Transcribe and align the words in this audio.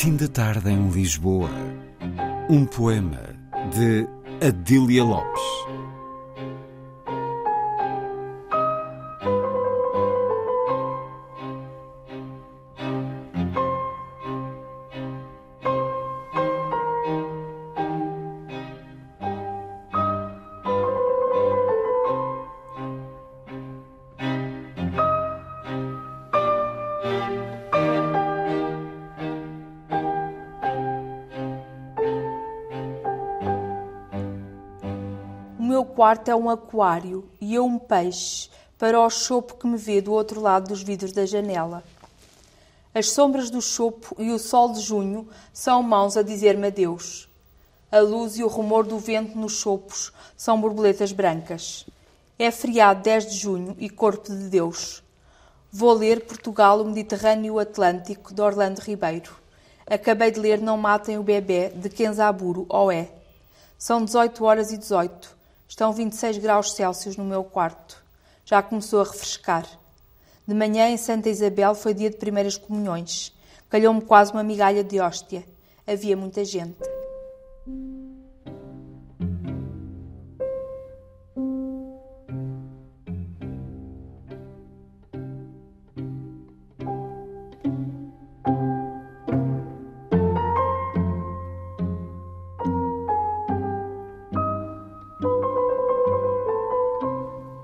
Fim 0.00 0.16
de 0.16 0.28
tarde 0.28 0.70
em 0.70 0.88
Lisboa. 0.88 1.50
Um 2.48 2.64
poema 2.64 3.20
de 3.70 4.08
Adília 4.40 5.04
Lopes. 5.04 5.42
Meu 35.70 35.84
quarto 35.84 36.28
é 36.28 36.34
um 36.34 36.50
aquário 36.50 37.30
e 37.40 37.54
eu 37.54 37.64
um 37.64 37.78
peixe 37.78 38.50
para 38.76 38.98
o 38.98 39.08
chopo 39.08 39.54
que 39.54 39.68
me 39.68 39.76
vê 39.76 40.00
do 40.00 40.12
outro 40.12 40.40
lado 40.40 40.66
dos 40.66 40.82
vidros 40.82 41.12
da 41.12 41.24
janela. 41.24 41.84
As 42.92 43.10
sombras 43.10 43.50
do 43.50 43.62
chopo 43.62 44.16
e 44.18 44.32
o 44.32 44.38
sol 44.40 44.72
de 44.72 44.80
junho 44.80 45.28
são 45.52 45.80
mãos 45.80 46.16
a 46.16 46.22
dizer-me 46.22 46.66
adeus. 46.66 47.28
A 47.88 48.00
luz 48.00 48.36
e 48.36 48.42
o 48.42 48.48
rumor 48.48 48.84
do 48.84 48.98
vento 48.98 49.38
nos 49.38 49.52
chopos 49.52 50.12
são 50.36 50.60
borboletas 50.60 51.12
brancas. 51.12 51.86
É 52.36 52.50
feriado 52.50 53.04
10 53.04 53.30
de 53.30 53.36
junho 53.36 53.76
e 53.78 53.88
corpo 53.88 54.28
de 54.28 54.48
Deus. 54.48 55.04
Vou 55.70 55.92
ler 55.92 56.26
Portugal, 56.26 56.80
o 56.80 56.84
Mediterrâneo 56.84 57.46
e 57.46 57.50
o 57.52 57.58
Atlântico, 57.60 58.34
de 58.34 58.42
Orlando 58.42 58.80
Ribeiro. 58.80 59.30
Acabei 59.88 60.32
de 60.32 60.40
ler 60.40 60.60
Não 60.60 60.76
Matem 60.76 61.16
o 61.16 61.22
Bebê, 61.22 61.68
de 61.68 61.88
Kenzaburo, 61.88 62.66
Oé. 62.68 63.08
São 63.78 64.04
18 64.04 64.44
horas 64.44 64.72
e 64.72 64.76
18. 64.76 65.38
Estão 65.70 65.92
26 65.92 66.38
graus 66.38 66.72
Celsius 66.72 67.16
no 67.16 67.22
meu 67.22 67.44
quarto. 67.44 68.02
Já 68.44 68.60
começou 68.60 69.02
a 69.02 69.04
refrescar. 69.04 69.64
De 70.44 70.52
manhã, 70.52 70.88
em 70.88 70.96
Santa 70.96 71.28
Isabel, 71.28 71.76
foi 71.76 71.94
dia 71.94 72.10
de 72.10 72.16
primeiras 72.16 72.56
comunhões. 72.56 73.32
Calhou-me 73.68 74.00
quase 74.00 74.32
uma 74.32 74.42
migalha 74.42 74.82
de 74.82 74.98
hóstia. 74.98 75.44
Havia 75.86 76.16
muita 76.16 76.44
gente. 76.44 76.76